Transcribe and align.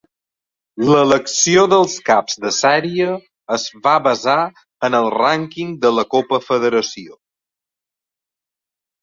L'elecció 0.85 1.65
dels 1.73 1.97
caps 2.07 2.39
de 2.45 2.51
sèrie 2.59 3.09
es 3.57 3.67
va 3.83 3.93
basar 4.09 4.39
en 4.89 4.99
el 5.01 5.11
rànquing 5.17 5.77
de 5.85 5.93
la 6.01 6.07
Copa 6.17 6.41
Federació. 6.49 7.21